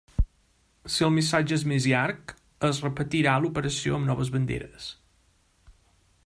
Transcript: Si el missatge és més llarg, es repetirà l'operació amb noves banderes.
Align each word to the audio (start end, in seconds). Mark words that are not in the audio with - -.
Si 0.93 1.03
el 1.07 1.11
missatge 1.17 1.53
és 1.59 1.65
més 1.71 1.85
llarg, 1.91 2.33
es 2.71 2.79
repetirà 2.87 3.37
l'operació 3.45 3.99
amb 3.99 4.11
noves 4.13 4.33
banderes. 4.39 4.89